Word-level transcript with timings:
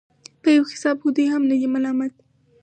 په 0.41 0.49
يو 0.57 0.63
حساب 0.71 0.95
خو 1.01 1.07
دوى 1.15 1.27
هم 1.33 1.43
نه 1.49 1.55
دي 1.59 1.67
ملامت. 1.73 2.13